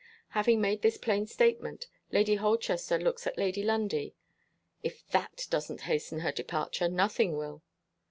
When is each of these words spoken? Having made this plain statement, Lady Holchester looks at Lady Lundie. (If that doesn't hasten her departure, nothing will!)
Having 0.29 0.61
made 0.61 0.81
this 0.81 0.97
plain 0.97 1.27
statement, 1.27 1.85
Lady 2.11 2.33
Holchester 2.33 2.97
looks 2.97 3.27
at 3.27 3.37
Lady 3.37 3.61
Lundie. 3.61 4.15
(If 4.81 5.07
that 5.09 5.45
doesn't 5.51 5.81
hasten 5.81 6.21
her 6.21 6.31
departure, 6.31 6.89
nothing 6.89 7.37
will!) 7.37 7.61